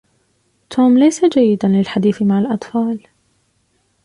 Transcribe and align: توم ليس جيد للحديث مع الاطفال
توم 0.69 0.97
ليس 0.97 1.25
جيد 1.25 1.65
للحديث 1.65 2.21
مع 2.21 2.39
الاطفال 2.39 3.07